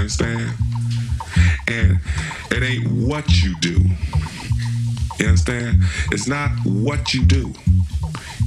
You 0.00 0.04
understand? 0.04 0.54
And 1.68 2.00
it 2.50 2.62
ain't 2.62 2.90
what 2.90 3.42
you 3.42 3.54
do. 3.60 3.84
You 5.18 5.26
understand? 5.26 5.82
It's 6.10 6.26
not 6.26 6.48
what 6.64 7.12
you 7.12 7.22
do. 7.26 7.52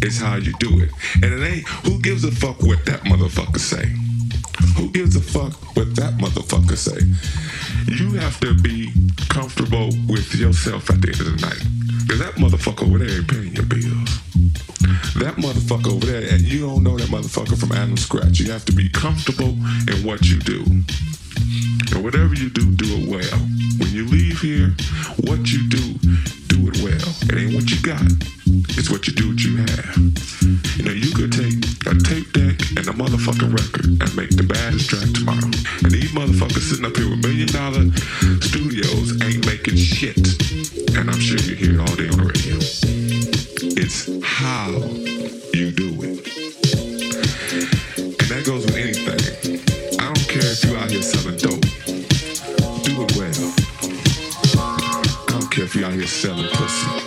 It's 0.02 0.18
how 0.18 0.38
you 0.38 0.52
do 0.58 0.82
it. 0.82 0.90
And 1.22 1.26
it 1.26 1.46
ain't 1.46 1.68
who 1.86 2.02
gives 2.02 2.24
a 2.24 2.32
fuck 2.32 2.64
what 2.64 2.84
that 2.88 3.02
motherfucker 3.02 3.60
say. 3.60 3.86
Who 4.78 4.90
gives 4.90 5.16
a 5.16 5.22
fuck 5.22 5.54
what 5.76 5.96
that 5.96 6.18
motherfucker 6.18 6.76
say? 6.76 6.98
You 7.94 8.14
have 8.14 8.40
to 8.40 8.56
be 8.56 8.92
comfortable 9.30 9.90
with 10.08 10.34
yourself 10.34 10.90
at 10.90 11.04
the 11.04 11.10
end 11.10 11.22
of 11.22 11.40
the 11.40 11.46
night. 11.46 11.84
Cause 12.10 12.18
that 12.18 12.34
motherfucker 12.34 12.88
over 12.88 12.98
there 12.98 13.18
ain't 13.20 13.28
paying 13.28 13.54
your 13.54 13.66
bills. 13.66 14.24
That 15.22 15.36
motherfucker 15.38 15.94
over 15.94 16.06
there, 16.08 16.34
and 16.34 16.42
you 16.42 16.62
don't 16.62 16.84
know 16.84 16.98
that 16.98 17.10
motherfucker 17.10 17.60
from 17.60 17.72
Adam 17.74 17.96
Scratch. 17.96 18.40
You 18.40 18.52
have 18.52 18.66
to 18.66 18.72
be 18.72 18.90
comfortable 18.90 19.50
in 19.88 20.04
what 20.04 20.26
you 20.26 20.40
do. 20.40 20.66
And 21.94 22.04
whatever 22.04 22.34
you 22.34 22.50
do, 22.50 22.72
do 22.74 22.86
it 22.98 23.10
well. 23.10 23.40
When 23.78 23.92
you 23.92 24.06
leave 24.06 24.42
here, 24.42 24.74
what 25.30 25.52
you 25.52 25.70
do, 25.70 25.94
do 26.50 26.68
it 26.68 26.82
well. 26.82 27.10
It 27.30 27.38
ain't 27.38 27.54
what 27.54 27.70
you 27.70 27.80
got. 27.82 28.02
It's 28.78 28.90
what 28.90 29.08
you 29.08 29.14
do, 29.14 29.30
what 29.30 29.44
you 29.44 29.58
have. 29.58 29.98
You 30.78 30.84
know, 30.84 30.92
you 30.92 31.14
could 31.14 31.32
take 31.32 31.62
a 31.86 31.94
tape 32.02 32.34
deck 32.34 32.58
and 32.78 32.86
a 32.90 32.94
motherfucking 32.98 33.54
record 33.54 33.86
and 34.02 34.10
make 34.18 34.36
the 34.36 34.44
baddest 34.44 34.90
track 34.90 35.06
tomorrow. 35.14 35.54
And 35.86 35.92
these 35.92 36.12
motherfuckers 36.12 36.66
sitting 36.66 36.86
up 36.86 36.98
here 36.98 37.10
with 37.10 37.22
million 37.22 37.48
dollar 37.54 37.86
studios 38.42 39.14
ain't 39.22 39.46
making 39.46 39.78
shit. 39.78 40.18
And 40.98 41.10
I'm 41.10 41.20
sure 41.20 41.40
you 41.40 41.56
hear 41.56 41.76
it 41.76 41.80
all 41.80 41.96
day 41.96 42.10
on 42.10 42.18
the 42.18 42.30
radio. 42.34 42.58
It's 43.78 44.10
how 44.24 45.13
selling 56.06 56.50
pussy. 56.50 57.03